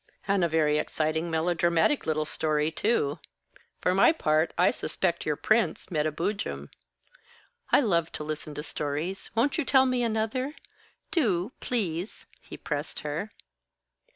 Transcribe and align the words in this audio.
"And 0.27 0.43
a 0.43 0.47
very 0.49 0.79
exciting, 0.79 1.29
melodramatic 1.29 2.07
little 2.07 2.25
story, 2.25 2.71
too. 2.71 3.19
For 3.79 3.93
my 3.93 4.11
part, 4.11 4.51
I 4.57 4.71
suspect 4.71 5.27
your 5.27 5.35
Prince 5.35 5.91
met 5.91 6.07
a 6.07 6.11
boojum. 6.11 6.69
I 7.71 7.81
love 7.81 8.11
to 8.13 8.23
listen 8.23 8.55
to 8.55 8.63
stories. 8.63 9.29
Won't 9.35 9.59
you 9.59 9.63
tell 9.63 9.85
me 9.85 10.01
another? 10.01 10.55
Do, 11.11 11.51
please," 11.59 12.25
he 12.41 12.57
pressed 12.57 13.01
her. 13.01 13.31